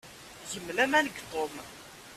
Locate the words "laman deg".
0.75-1.17